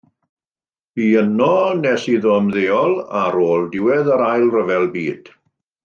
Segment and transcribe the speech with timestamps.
[0.97, 1.49] Bu yno
[1.83, 5.33] nes iddo ymddeol ar ôl diwedd yr Ail Ryfel Byd.